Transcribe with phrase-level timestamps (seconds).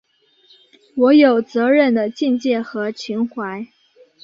[0.95, 3.67] 我有责任的境界和情怀